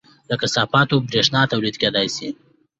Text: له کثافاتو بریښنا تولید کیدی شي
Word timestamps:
له 0.29 0.35
کثافاتو 0.41 0.95
بریښنا 1.07 1.41
تولید 1.51 1.75
کیدی 1.81 2.07
شي 2.15 2.29